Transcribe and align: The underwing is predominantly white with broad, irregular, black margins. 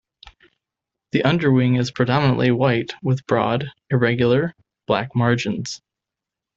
The 1.11 1.23
underwing 1.23 1.75
is 1.75 1.91
predominantly 1.91 2.49
white 2.49 2.95
with 3.03 3.23
broad, 3.27 3.69
irregular, 3.91 4.55
black 4.87 5.15
margins. 5.15 5.79